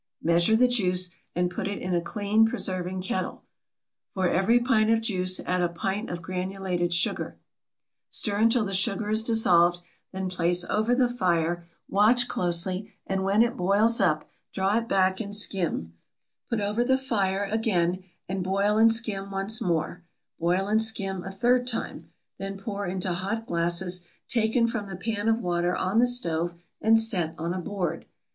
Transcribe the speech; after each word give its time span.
Measure 0.23 0.55
the 0.55 0.67
juice, 0.67 1.11
and 1.35 1.51
put 1.51 1.67
it 1.67 1.77
in 1.79 1.93
a 1.93 2.01
clean 2.01 2.43
preserving 2.43 3.03
kettle. 3.03 3.43
For 4.15 4.27
every 4.27 4.59
pint 4.59 4.89
of 4.89 4.99
juice 5.01 5.39
add 5.41 5.61
a 5.61 5.69
pint 5.69 6.09
of 6.09 6.23
granulated 6.23 6.91
sugar. 6.91 7.37
Stir 8.09 8.37
until 8.37 8.65
the 8.65 8.73
sugar 8.73 9.11
is 9.11 9.21
dissolved, 9.21 9.81
then 10.11 10.27
place 10.27 10.63
over 10.67 10.95
the 10.95 11.07
fire; 11.07 11.67
watch 11.87 12.27
closely, 12.27 12.91
and 13.05 13.23
when 13.23 13.43
it 13.43 13.55
boils 13.55 14.01
up 14.01 14.27
draw 14.51 14.75
it 14.79 14.87
back 14.87 15.19
and 15.19 15.35
skim; 15.35 15.93
put 16.49 16.59
over 16.59 16.83
the 16.83 16.97
fire 16.97 17.47
again, 17.51 18.03
and 18.27 18.43
boil 18.43 18.79
and 18.79 18.91
skim 18.91 19.29
once 19.29 19.61
more; 19.61 20.01
boil 20.39 20.67
and 20.67 20.81
skim 20.81 21.23
a 21.23 21.31
third 21.31 21.67
time; 21.67 22.09
then 22.39 22.57
pour 22.57 22.87
into 22.87 23.13
hot 23.13 23.45
glasses 23.45 24.01
taken 24.27 24.65
from 24.65 24.89
the 24.89 24.95
pan 24.95 25.27
of 25.29 25.37
water 25.41 25.75
on 25.75 25.99
the 25.99 26.07
stove 26.07 26.55
and 26.81 26.99
set 26.99 27.35
on 27.37 27.53
a 27.53 27.59
board. 27.61 28.07